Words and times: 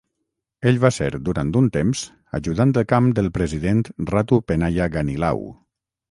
Ell 0.69 0.77
va 0.83 0.89
ser 0.93 1.09
durant 1.25 1.49
un 1.59 1.67
temps 1.75 2.01
ajudant 2.37 2.73
de 2.77 2.83
camp 2.93 3.09
del 3.19 3.29
President 3.35 3.83
Ratu 4.13 4.41
Penaia 4.53 4.89
Ganilau. 4.97 5.45